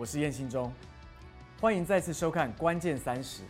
[0.00, 0.72] 我是燕信中，
[1.60, 3.42] 欢迎再次收看《关键三十》。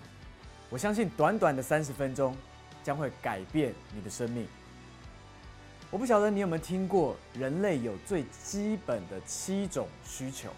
[0.68, 2.36] 我相信短短的三十分钟
[2.82, 4.48] 将会改变你的生命。
[5.92, 10.50] 我不晓得你有没有听过，人类有最基本的七种需求，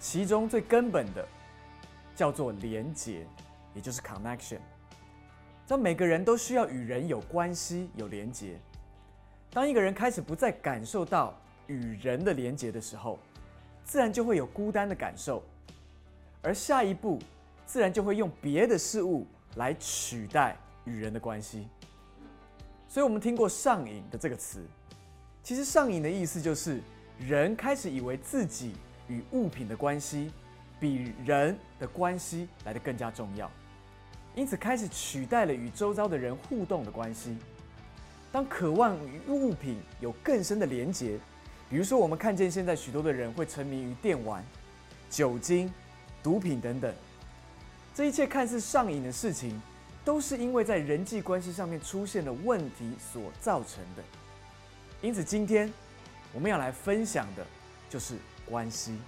[0.00, 1.24] 其中最根本的
[2.16, 3.24] 叫做连结，
[3.76, 4.58] 也就是 connection。
[5.64, 8.58] 这每个人都需要与人有关系、有连结。
[9.52, 13.20] 当一个人开始不再感受到与人的连结的时候，
[13.84, 15.42] 自然就会有孤单的感受，
[16.42, 17.18] 而下一步
[17.66, 19.26] 自然就会用别的事物
[19.56, 21.66] 来取代与人的关系。
[22.88, 24.60] 所以，我们听过“上瘾”的这个词，
[25.42, 26.80] 其实“上瘾”的意思就是
[27.18, 28.74] 人开始以为自己
[29.08, 30.30] 与物品的关系
[30.78, 33.50] 比人的关系来得更加重要，
[34.34, 37.36] 因此开始取代了与周遭的人互动的关系。
[38.30, 41.18] 当渴望与物品有更深的连结，
[41.72, 44.44] 比如说我们看见现在许多的人会沉迷于电玩、
[45.08, 45.72] 酒精、
[46.22, 46.94] 毒品等等，
[47.94, 49.58] 这一切看似上瘾的事情，
[50.04, 54.02] 都是因为在人际关系上面出现了问题所造成的。
[55.00, 55.72] 因此，今天
[56.34, 57.46] 我们要来分享的
[57.88, 58.98] 就是关系。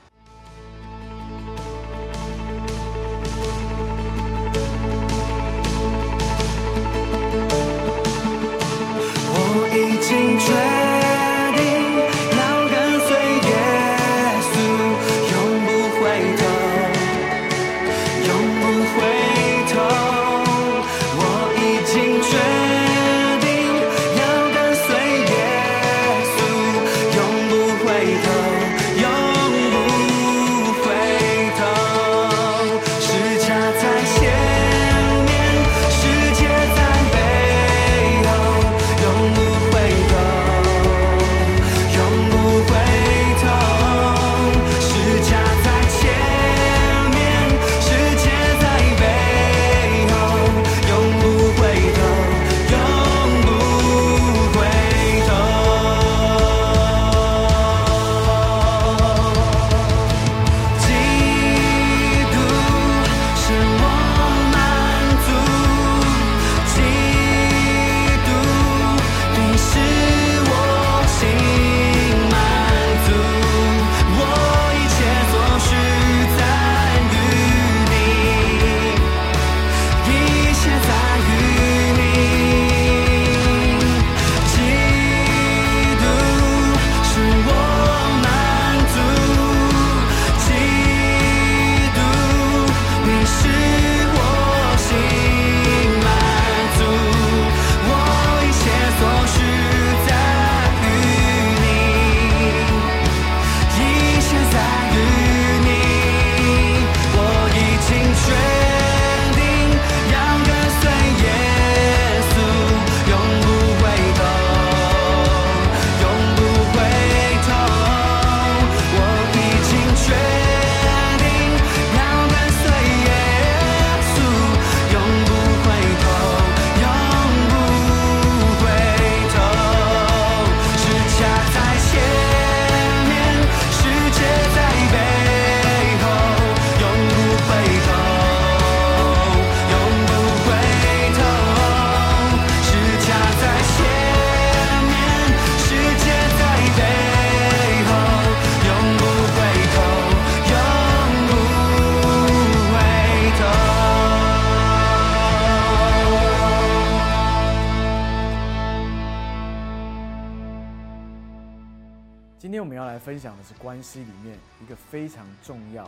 [162.94, 165.82] 来分享的是关系里面一个非常重要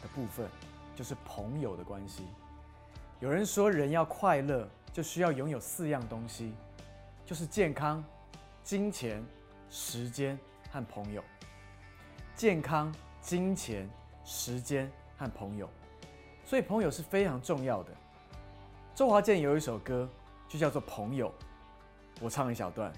[0.00, 0.48] 的部分，
[0.94, 2.24] 就是朋友的关系。
[3.20, 6.54] 有人说，人要快乐，就需要拥有四样东西，
[7.26, 8.02] 就是健康、
[8.64, 9.22] 金钱、
[9.68, 10.38] 时间
[10.70, 11.22] 和朋友。
[12.34, 12.90] 健康、
[13.20, 13.86] 金钱、
[14.24, 15.68] 时间和朋友，
[16.42, 17.92] 所以朋友是非常重要的。
[18.94, 20.08] 周华健有一首歌，
[20.48, 21.28] 就叫做《朋友》，
[22.22, 22.90] 我唱一小段。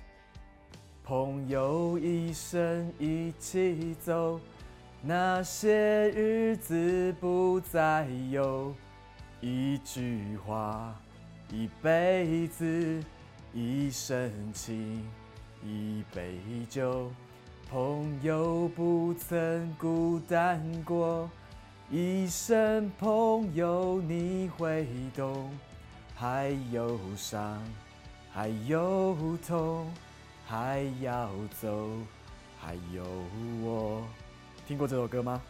[1.08, 4.38] 朋友一生一起走，
[5.00, 8.74] 那些日子不再有。
[9.40, 10.94] 一句话，
[11.50, 13.02] 一辈子，
[13.54, 15.02] 一生情，
[15.64, 16.36] 一杯
[16.68, 17.10] 酒。
[17.70, 21.30] 朋友不曾孤单过，
[21.90, 25.48] 一生朋友你会懂。
[26.14, 27.58] 还有伤，
[28.30, 29.16] 还有
[29.46, 29.90] 痛。
[30.48, 31.28] 还要
[31.60, 31.90] 走，
[32.58, 33.04] 还有
[33.62, 34.02] 我。
[34.66, 35.42] 听过这首歌吗？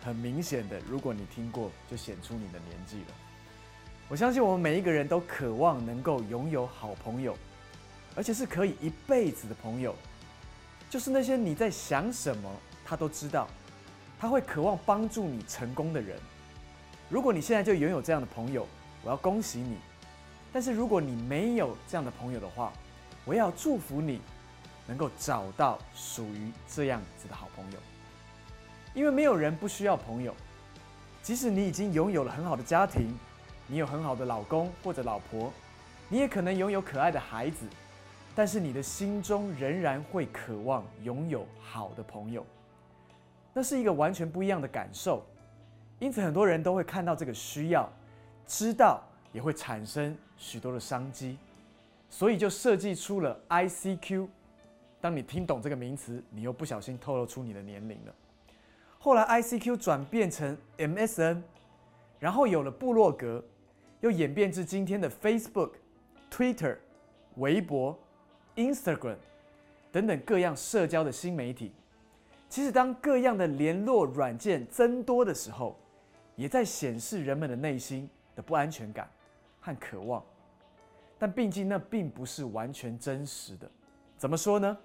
[0.00, 3.06] 很明显的，如果你听过，就显出你的年纪了。
[4.08, 7.36] 我相信我们每一个人都渴望能够拥有好朋友，
[8.14, 9.92] 而且是可以一辈子的朋友，
[10.88, 12.48] 就是那些你在想什么，
[12.84, 13.48] 他都知道，
[14.20, 16.16] 他会渴望帮助你成功的人。
[17.08, 18.64] 如果你现在就拥有这样的朋友，
[19.02, 19.78] 我要恭喜你；
[20.52, 22.72] 但是如果你没有这样的朋友的话，
[23.28, 24.22] 我要祝福你，
[24.86, 27.78] 能够找到属于这样子的好朋友。
[28.94, 30.34] 因为没有人不需要朋友，
[31.22, 33.14] 即使你已经拥有了很好的家庭。
[33.66, 35.52] 你有很好的老公或者老婆，
[36.08, 37.66] 你也可能拥有可爱的孩子，
[38.34, 42.46] 但是你的心中仍然会渴望拥有好的朋友，
[43.52, 45.22] 那是一个完全不一样的感受。
[45.98, 47.86] 因此，很多人都会看到这个需要，
[48.46, 49.02] 知道
[49.34, 51.36] 也会产生许多的商机，
[52.08, 54.28] 所以就设计出了 ICQ。
[55.00, 58.14] 当你听懂这个名词，你又不小心透露出你的年龄了。
[58.98, 61.42] 后来，ICQ 转变成 MSN，
[62.18, 63.44] 然后有了部落格。
[64.00, 65.72] 又演变至今天的 Facebook、
[66.30, 66.76] Twitter、
[67.34, 67.98] 微博、
[68.54, 69.16] Instagram
[69.90, 71.72] 等等各样社交的新媒体。
[72.48, 75.76] 其实，当各样的联络软件增多的时候，
[76.36, 79.10] 也在显示人们的内心的不安全感
[79.60, 80.24] 和渴望。
[81.18, 83.70] 但毕竟那并不是完全真实的。
[84.16, 84.76] 怎么说呢？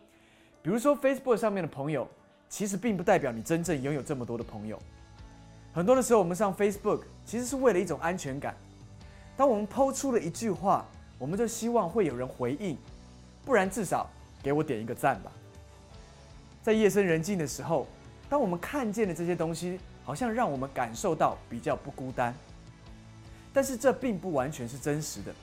[0.61, 2.07] 比如说 Facebook 上面的朋友，
[2.49, 4.79] 其实并不代表你真正拥有这么多的朋友。
[5.73, 8.55] 很多的时候，我们上 Facebook 其实是为了一种安全感。
[9.35, 10.85] 当我们抛出了一句话，
[11.17, 12.77] 我们就希望会有人回应，
[13.43, 14.09] 不然至少
[14.41, 15.31] 给我点一个赞吧。
[16.61, 17.87] 在夜深人静的时候，
[18.29, 22.33] 当我们看见的这些东西，好像让我们感受到比较不孤单。
[23.51, 25.33] 但是这并不完全是真实的。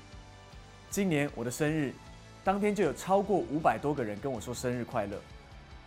[0.90, 1.94] 今年我的生日，
[2.42, 5.16] 当天就有超过五百多个人跟我说生日快乐，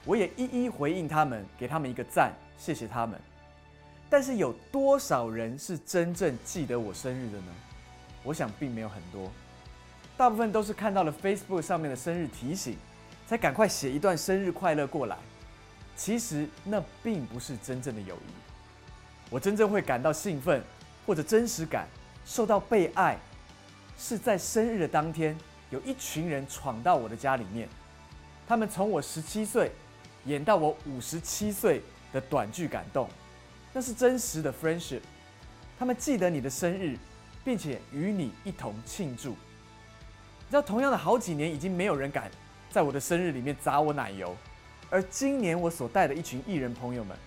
[0.06, 3.20] 我也一一回应他们，给他们一个赞，谢谢他们。
[4.10, 7.52] 但是有多少人是真正记得我生日的呢？
[8.24, 9.30] 我想并没有很多，
[10.16, 12.78] 大部分都是看到了 Facebook 上面的生日提醒，
[13.28, 15.18] 才赶快写一段生日快乐过来。
[15.98, 19.30] 其实那并不是真正的友谊。
[19.30, 20.64] 我真正会感到兴奋
[21.06, 21.88] 或者真实感
[22.26, 23.18] 受到被爱，
[23.98, 25.38] 是在生日的当天，
[25.69, 27.68] 有一群人闯到我的家里面，
[28.48, 29.72] 他们从我十七岁
[30.25, 31.81] 演到我五十七岁
[32.12, 33.10] 的短剧感动，
[33.72, 35.01] 那是真实的 friendship。
[35.78, 36.98] 他们记得你的生日。
[37.45, 39.31] 并且与你一同庆祝。
[39.31, 39.36] 你
[40.50, 42.31] 知道，同样的好几年，已经没有人敢
[42.72, 44.34] 在我的生日里面砸我奶油，
[44.90, 47.18] 而今年我所带的一群艺人朋友们，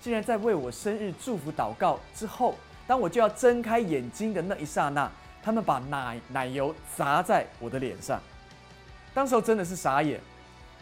[0.00, 2.54] 竟然在为我生日祝福祷告之后，
[2.86, 5.12] 当我就要睁开眼睛的那一刹那，
[5.46, 8.20] 他们把奶奶油砸在我的脸上。
[9.14, 10.20] 当时候真的是傻眼，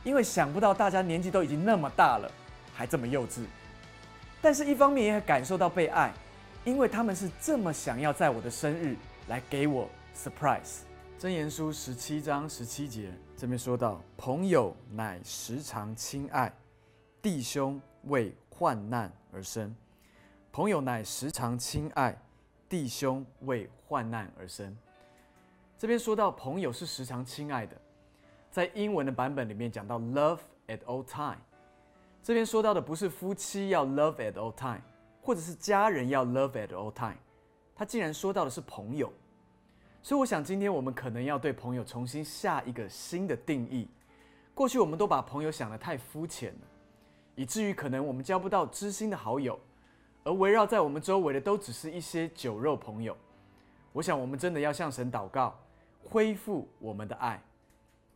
[0.02, 2.32] 因为想不到大家年纪都已经那么大了，
[2.72, 3.44] 还这么幼稚。
[4.40, 6.10] 但是一方面也感受到被爱。
[6.64, 8.96] 因为他们是这么想要在我的生日
[9.28, 10.78] 来给我 surprise。
[11.18, 16.50] 真言书十七章十七节这边说到：“朋友乃时常亲爱，
[17.20, 19.76] 弟兄为患难而生。”
[20.50, 22.16] 朋友乃时常亲爱，
[22.68, 24.76] 弟兄为患难而生。
[25.78, 27.76] 这边说到朋友是时常亲爱的，
[28.50, 31.40] 在英文的版本里面讲到 love at all time。
[32.22, 34.82] 这边说到的不是夫妻要 love at all time。
[35.26, 37.16] 或者是家人要 love at all time，
[37.74, 39.10] 他竟然说到的是朋友，
[40.02, 43.88] 所以我想今天我们可能要对朋友重新下一个新的定义。
[44.52, 46.60] 过去我们都把朋友想得太肤浅了，
[47.36, 49.58] 以至于可能我们交不到知心的好友，
[50.24, 53.16] 而围绕在我们周围的都只是一些酒肉朋友。
[53.92, 55.54] 我想我们真的要向神祷告，
[56.02, 57.40] 恢复我们的爱，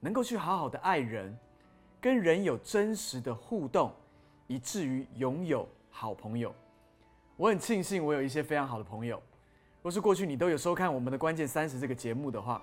[0.00, 1.38] 能够去好好的爱人，
[2.00, 3.92] 跟人有真实的互动，
[4.46, 6.52] 以至于拥有好朋友。
[7.36, 9.22] 我很庆幸我有一些非常好的朋友。
[9.82, 12.60] 若是过去你都有收看我们的关键三十这个节目的话，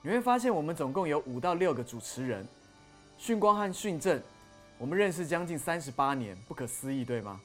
[0.00, 2.46] 你会发现我们总共有五到六个主持人。
[3.18, 4.20] 训光和训正，
[4.78, 7.40] 我们认识将近三十八年，不可思议，对吗？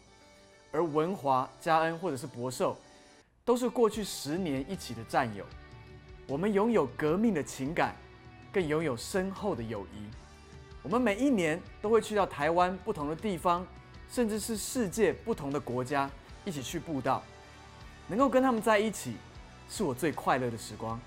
[0.71, 2.77] 而文华、嘉恩或者是博寿，
[3.43, 5.45] 都是过去十年一起的战友。
[6.27, 7.95] 我们拥有革命的情感，
[8.51, 10.09] 更拥有深厚的友谊。
[10.83, 13.65] 我们每一年都会去到台湾不同的地方，
[14.11, 16.09] 甚至是世界不同的国家。
[16.45, 17.21] 一起去布道，
[18.07, 19.15] 能够跟他们在一起，
[19.69, 20.99] 是我最快乐的时光。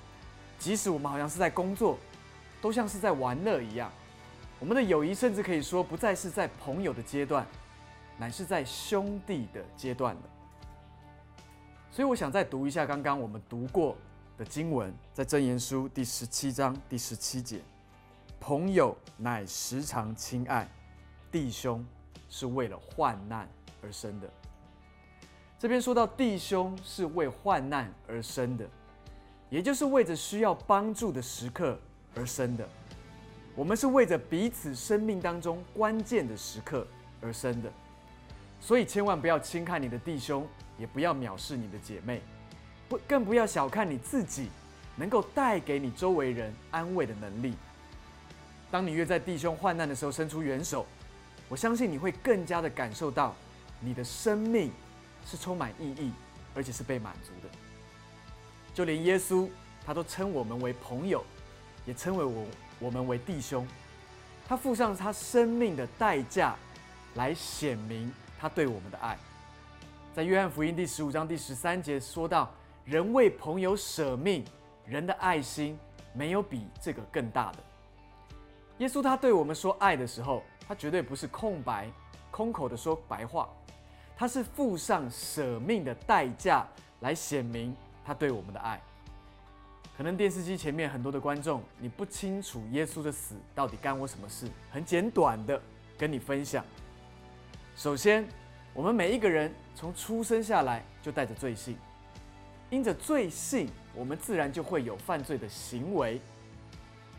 [0.58, 1.98] 即使我们好像是在工作，
[2.60, 3.90] 都像是在玩乐一样。
[4.60, 7.44] 我们的友谊甚至可以说不再是在朋友的阶段，
[8.22, 10.22] 乃是在兄弟的阶段了。
[11.90, 13.96] 所以我想再读一下刚刚我们读过
[14.38, 17.60] 的经文，在箴言书第十七章第十七节
[18.38, 20.68] ：“朋友乃时常亲爱，
[21.32, 21.84] 弟兄
[22.28, 23.48] 是为了患难
[23.82, 24.30] 而生的。”
[25.58, 28.64] 这边说到弟兄是为患难而生的，
[29.50, 31.76] 也就是为着需要帮助的时刻
[32.14, 32.68] 而生的。
[33.56, 36.86] 我们是为着彼此生命当中关键的时刻
[37.20, 37.68] 而生的，
[38.62, 42.22] 所以千万不要轻看你的弟兄，也不要藐视你的姐妹，
[42.88, 44.48] 不更不要小看你自己
[44.96, 47.54] 能够带给你周围人安慰的能力。
[48.70, 50.86] 当你越在弟兄患难的时候伸出援手，
[51.48, 53.34] 我相信你会更加的感受到
[53.80, 54.72] 你的生命。
[55.24, 56.10] 是充满意义，
[56.52, 57.54] 而且是被满足的。
[58.74, 59.48] 就连耶稣，
[59.86, 61.24] 他都称我们为朋友，
[61.86, 62.44] 也称为我
[62.80, 63.64] 我们为弟兄。
[64.48, 66.56] 他付上他生命的代价，
[67.14, 69.16] 来显明他对我们的爱。
[70.12, 72.50] 在约翰福音第十五章第十三节说到
[72.84, 74.44] ：“人为朋友舍命，
[74.84, 75.78] 人的爱心
[76.12, 77.58] 没有比这个更大的。”
[78.78, 81.88] 耶稣他对我们说爱的时候，他绝对不是空白、
[82.32, 83.48] 空口的说白话。
[84.16, 86.66] 他是付上舍命的代价
[86.98, 87.72] 来显明
[88.04, 88.80] 他对我们的爱。
[89.96, 94.48] 可能电视机前面很多的观众，你不清楚耶稣的死到底干我什么事？
[94.68, 95.62] 很简短的
[95.96, 96.64] 跟你分享。
[97.74, 98.26] 首先，
[98.74, 101.76] 我们每一个人从出生下来就带着罪性，
[102.70, 106.20] 因着罪性，我们自然就会有犯罪的行为。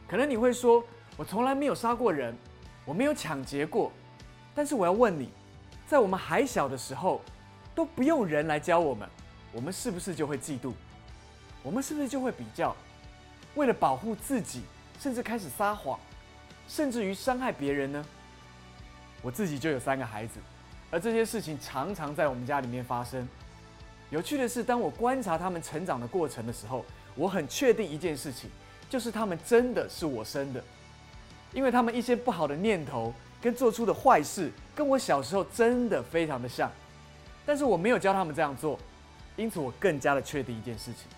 [0.07, 0.83] 可能你会说，
[1.17, 2.36] 我从来没有杀过人，
[2.86, 3.91] 我没有抢劫过，
[4.53, 5.29] 但是我要问你。
[5.86, 7.22] 在我们还小的时候，
[7.75, 9.07] 都不用人来教我们，
[9.51, 10.72] 我们是不是就会嫉妒？
[11.62, 12.75] 我们是不是就会比较？
[13.55, 14.62] 为了保护自己，
[15.00, 16.00] 甚至开始撒谎，
[16.67, 18.05] 甚至于伤害别人呢？
[19.23, 20.39] 我自己就有三个孩子，
[20.91, 23.27] 而这些事情常常在我们家里面发生。
[24.11, 28.47] 有趣的是，当我观察他们成长的过程的时候，我很确定一件事情，
[28.87, 30.63] 就是他们真的是我生的，
[31.51, 33.11] 因为他们一些不好的念头。
[33.41, 36.71] 跟做出的坏事，跟我小时候真的非常的像，
[37.45, 38.79] 但是我没有教他们这样做，
[39.35, 41.11] 因此我更加的确定一件事情，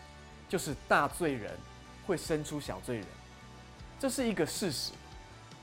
[0.50, 1.52] 就是大罪人
[2.08, 3.06] 会生出小罪人，
[4.00, 4.92] 这是一个事实。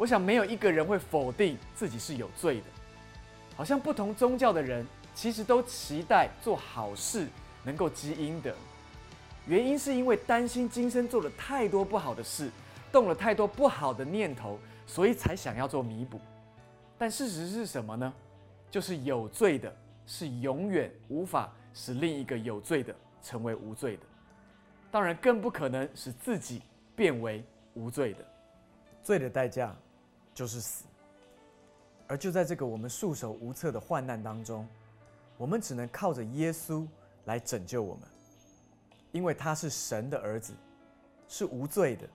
[0.02, 2.66] 我想没有一个人会否定自己是有罪的，
[3.54, 7.28] 好像不同宗教的人其实都期待做好事
[7.62, 8.52] 能够积阴德，
[9.46, 12.50] 原因是因为担心今生做了太多不好的事，
[12.90, 16.20] 动了太多不好的念头，所以才想要做弥补。
[16.98, 18.12] 但事实是什么呢？
[18.72, 19.72] 就是有罪的，
[20.04, 22.92] 是永远无法使另一个有罪的
[23.22, 24.02] 成为无罪的。
[24.90, 26.60] 当然，更不可能使自己
[26.96, 27.44] 变为
[27.74, 28.24] 无罪的。
[29.04, 29.74] 罪的代价
[30.34, 30.84] 就是死。
[32.06, 34.68] 而就在这个我们束手无策的患难当中，
[35.38, 36.86] 我们只能靠着耶稣
[37.24, 38.02] 来拯救我们，
[39.12, 40.52] 因为他是神的儿子，
[41.26, 42.08] 是无罪的。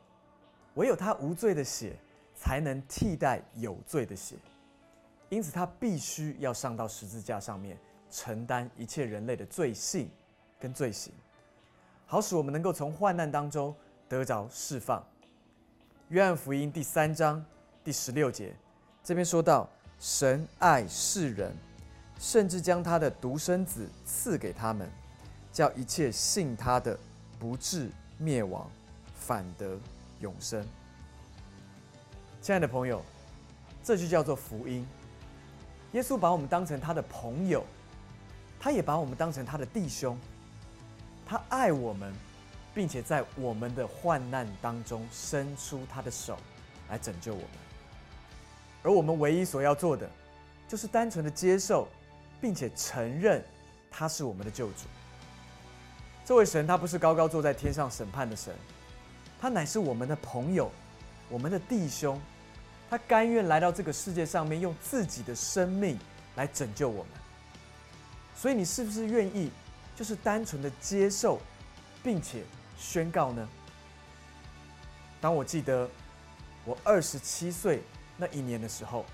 [0.76, 1.96] 唯有他无罪的血，
[2.36, 4.36] 才能替代有罪的血。
[5.30, 7.78] 因此，他必须要上到十字架上面，
[8.12, 10.10] 承担一切人类的罪性
[10.60, 11.12] 跟罪行，
[12.06, 13.76] 好使我们能够从患难当中
[14.08, 15.04] 得着释放。
[16.10, 17.44] 约翰福音第三章
[17.88, 18.54] 第十六节，
[19.02, 19.66] 这边说到：
[19.98, 21.56] 神爱世人，
[22.20, 24.92] 甚至将他的独生子赐给他们，
[25.54, 27.00] 叫一切信他的
[27.40, 28.70] 不至灭亡，
[29.16, 29.80] 反得
[30.20, 30.68] 永生。
[32.42, 33.02] 亲爱的朋友，
[33.82, 34.86] 这就叫做福音。
[35.94, 37.66] 耶稣把我们当成他的朋友，
[38.60, 40.20] 他也把我们当成他的弟兄。
[41.26, 42.14] 他爱我们，
[42.76, 46.38] 并且在我们的患难当中伸出他的手
[46.90, 47.67] 来拯救我们。
[48.88, 50.10] 而我们唯一所要做的，
[50.66, 51.90] 就是单纯的接受，
[52.40, 53.44] 并且承认
[53.92, 54.86] 他是我们的救主。
[56.24, 58.56] 这位神，他不是高高坐在天上审判的神，
[59.42, 60.72] 他乃是我们的朋友，
[61.28, 62.18] 我们的弟兄。
[62.90, 66.00] 他甘愿来到这个世界上面，用自己的生命
[66.38, 67.12] 来拯救我们。
[68.38, 69.52] 所以，你是不是愿意，
[69.98, 71.42] 就是单纯的接受，
[72.02, 72.42] 并且
[72.78, 73.46] 宣告呢？
[75.20, 75.90] 当我记得
[76.64, 77.82] 我二十七岁
[78.18, 79.06] 那一年的时候，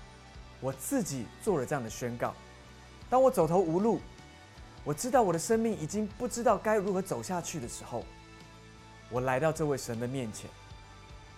[0.60, 2.34] 我自己做了这样的宣告。
[3.10, 4.00] 当我走投无路，
[4.82, 8.04] 我知道我的生命已经不知道该如何走下去的时候，
[9.10, 10.48] 我来到这位神的面前。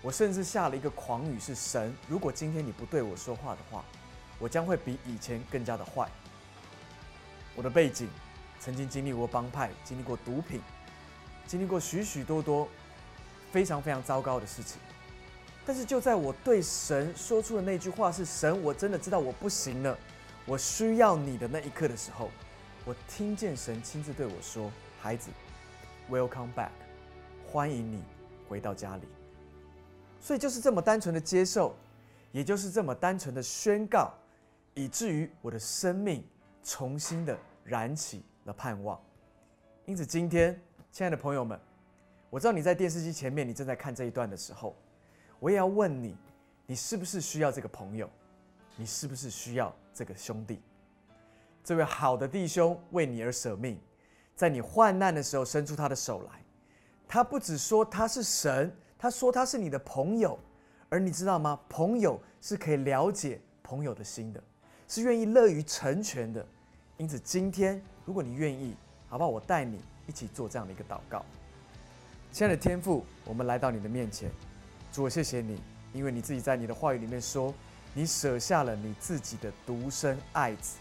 [0.03, 3.85] 我甚至下了一个狂语：是神，如果今天你不对我说话的话，
[4.39, 6.09] 我将会比以前更加的坏。
[7.57, 8.09] 我的背景
[8.61, 10.61] 曾经经历过帮派，经历过毒品，
[11.47, 12.69] 经历过许许多多
[13.51, 14.79] 非常非常糟糕的事情。
[15.67, 19.99] 但是就在我对神说出的那句话是“神，我真的知道我不行了，
[20.47, 22.31] 我需要你的那一刻”的时候，
[22.85, 24.71] 我听见神亲自对我说
[25.03, 25.29] ：“孩子
[26.09, 26.71] ，Welcome back，
[27.51, 28.05] 欢迎你
[28.49, 29.03] 回到家里。”
[30.23, 31.75] 所以就是这么单纯的接受，
[32.31, 34.15] 也就是这么单纯的宣告，
[34.75, 36.25] 以至于我的生命
[36.63, 39.01] 重新的燃起了盼望。
[39.85, 40.61] 因此，今天，
[40.93, 41.59] 亲爱的朋友们，
[42.31, 44.77] 我知道你在电视机前面，你正在看这一段的时候，
[45.38, 46.16] 我也要问你：
[46.66, 48.09] 你是不是需要这个朋友？
[48.76, 50.61] 你是不是需要这个兄弟？
[51.64, 53.78] 这位好的弟兄为你而舍命，
[54.35, 56.43] 在你患难的时候伸出他的手来。
[57.09, 60.38] 他不只说他是神，他说他是你的朋友。
[60.88, 61.59] 而你知道吗？
[61.69, 64.40] 朋友是可以了解朋友的心的，
[64.87, 66.47] 是愿意乐于成全的。
[66.97, 68.76] 因此，今天如果你愿意，
[69.09, 69.28] 好不好？
[69.28, 71.25] 我带你一起做这样的一个祷告。
[72.31, 74.31] 亲爱的天父，我们来到你的面前，
[74.97, 75.61] 主，谢谢你，
[75.93, 77.53] 因为你自己在你的话语里面说，
[77.93, 80.79] 你舍下了你自己的独生爱子，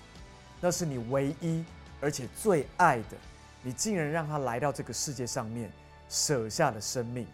[0.61, 1.65] 那是你唯一
[1.99, 3.17] 而且最爱的，
[3.61, 5.69] 你竟然让他来到这个世界上面，
[6.07, 7.27] 舍下了生命，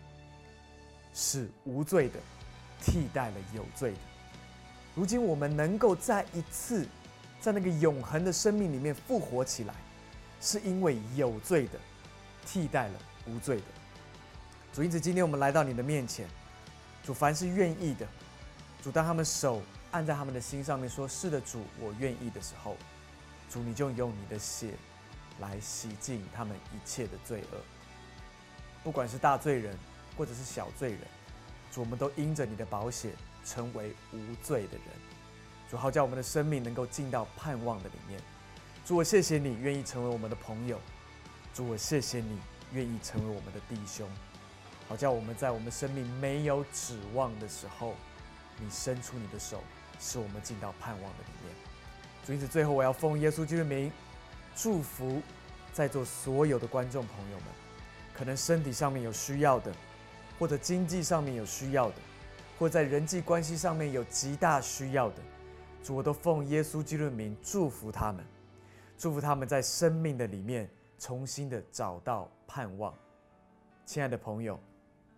[1.14, 2.20] 是无罪的。
[2.84, 3.98] 替代了有罪的。
[4.96, 6.88] 如今我们能够再一次
[7.40, 9.76] 在那个永恒的生命里面复活起来，
[10.42, 11.80] 是因为有罪的
[12.44, 12.94] 替代了
[13.28, 13.64] 无罪的。
[14.74, 16.26] 主，因此今天我们来到你的面前，
[17.04, 18.08] 主，凡是愿意的，
[18.84, 22.78] 主，当他们手按在他们的心上面，说是的，主，我愿意的时候，
[23.50, 24.74] 主，你就用你的血
[25.40, 27.58] 来洗净他们一切的罪恶，
[28.84, 29.76] 不管是大罪人
[30.16, 31.00] 或者是小罪人。
[31.72, 33.14] 主，我们都因着你的保险
[33.46, 34.86] 成为无罪的人。
[35.70, 38.22] 主，好叫我们的生命能够进到盼望的里面。
[38.86, 40.80] 主，我谢谢你愿意成为我们的朋友。
[41.54, 42.38] 主，我谢谢你
[42.74, 44.08] 愿意成为我们的弟兄。
[44.92, 47.96] 好叫我们在我们生命没有指望的时候，
[48.60, 49.62] 你伸出你的手，
[50.02, 51.56] 使我们进到盼望的里面。
[52.26, 53.90] 主，因此最后我要奉耶稣基督的名，
[54.54, 55.22] 祝福
[55.72, 57.46] 在座所有的观众朋友们，
[58.14, 59.74] 可能身体上面有需要的。
[60.38, 61.96] 或者经济上面有需要的，
[62.60, 65.22] 或在人际关系上面有极大需要的，
[65.82, 68.26] 主，我都奉耶稣基督的名祝福他们，
[68.98, 70.70] 祝福他们在生命的里面
[71.00, 72.94] 重新的找到盼望。
[73.86, 74.60] 亲爱的朋友，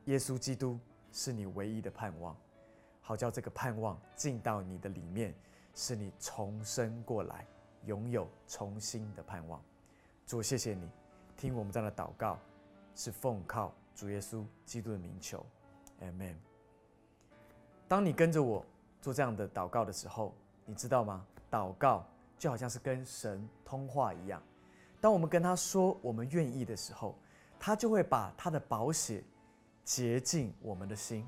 [0.06, 0.80] 耶稣基督
[1.12, 2.36] 是你唯一的盼望，
[3.02, 5.34] 好叫这个盼望进到你的里面，
[5.74, 7.46] 使你重生过来，
[7.86, 9.62] 拥有重新的盼望。
[10.26, 10.90] 主，谢谢你
[11.38, 12.38] 听我们这样的祷告，
[12.96, 13.74] 是奉靠。
[13.96, 15.46] 主耶稣基督的名求
[16.00, 16.36] M M。
[17.88, 18.66] 当你跟着我
[19.00, 20.34] 做这样的祷告的时候，
[20.66, 21.24] 你知道吗？
[21.52, 22.04] 祷告
[22.40, 24.42] 就好像是跟神通话一样。
[25.00, 27.16] 当我们跟他说我们愿意的时候，
[27.60, 29.24] 他就会把他的宝血
[29.84, 31.28] 洁净我们的心，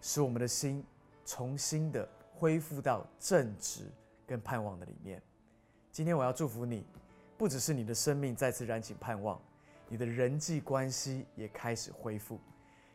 [0.00, 0.84] 使我们的心
[1.24, 3.90] 重新的恢复到正直
[4.26, 5.22] 跟盼望的里面。
[5.90, 6.86] 今天我要祝福你，
[7.38, 9.40] 不只是你的生命再次燃起盼望。
[9.88, 12.40] 你的人际关系也开始恢复，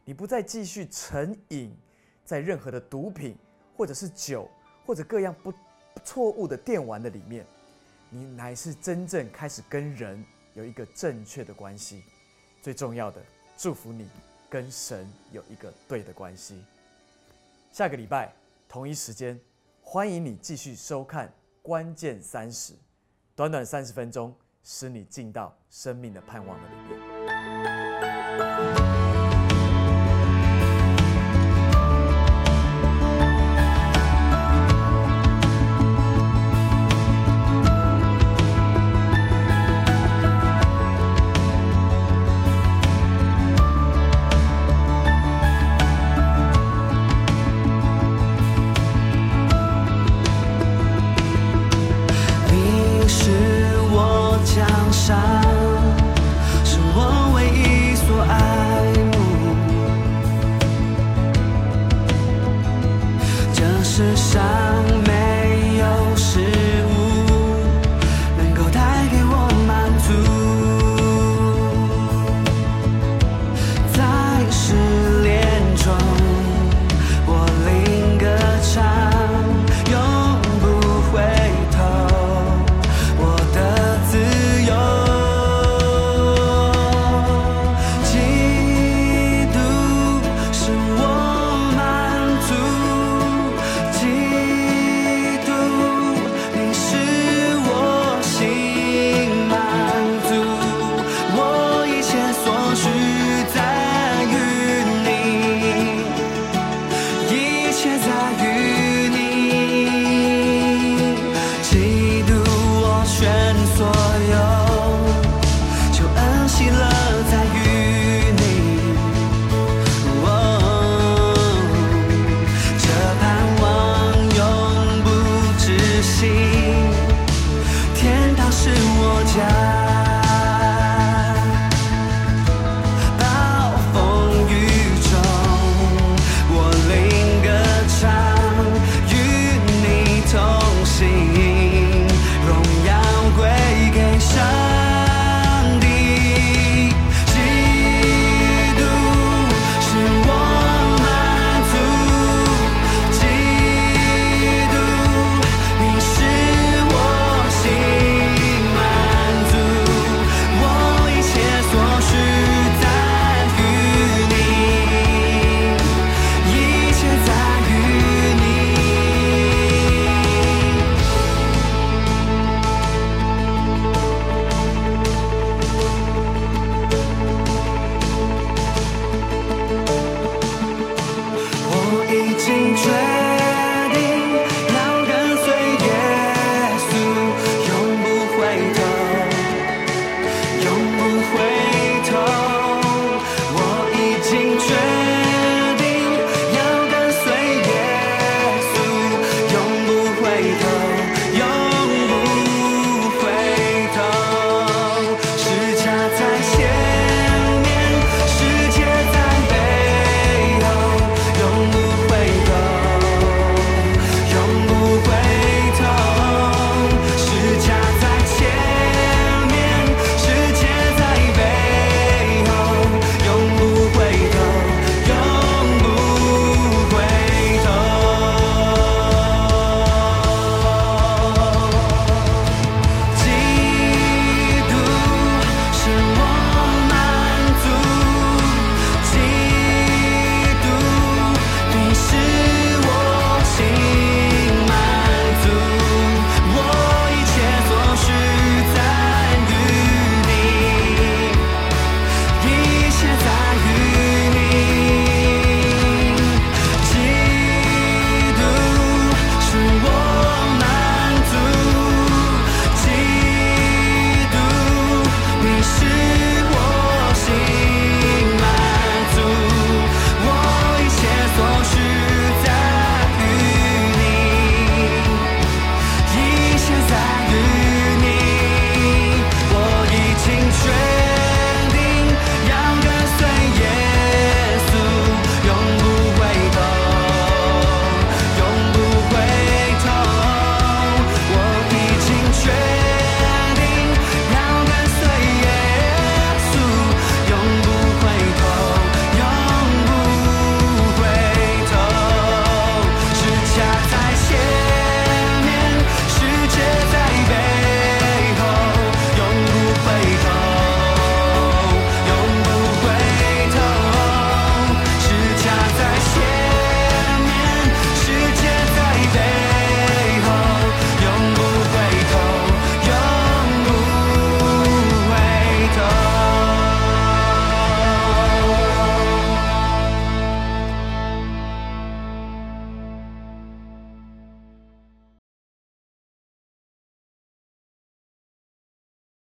[0.04, 1.76] 你不再继续成瘾
[2.26, 3.38] 在任何的毒品，
[3.78, 4.48] 或者是酒，
[4.86, 5.54] 或者各样不
[6.04, 7.46] 错误的电玩的里面，
[8.10, 12.04] 你乃是真正开始跟人有一个正确的关系。
[12.62, 13.20] 最重要的，
[13.58, 14.08] 祝福你
[14.52, 16.62] 跟神有一个对的关系。
[17.72, 18.32] 下个礼拜
[18.70, 19.40] 同一时间，
[19.82, 21.28] 欢迎你继续收看
[21.64, 22.74] 《关键三十》，
[23.36, 24.32] 短短三十分钟。
[24.64, 27.11] 使你进到生命的盼望的里面。